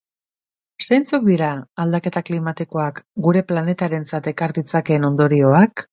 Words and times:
Zeintzuk 0.85 1.27
dira 1.27 1.49
aldaketa 1.83 2.23
klimatikoak 2.29 2.99
gure 3.27 3.47
planetarentzat 3.53 4.31
ekar 4.33 4.57
ditzakeen 4.61 5.07
ondorioak? 5.13 5.87